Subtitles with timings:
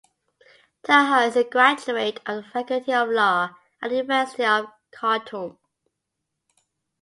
[0.81, 5.59] Taha is a graduate of the Faculty of Law at the University of Khartoum.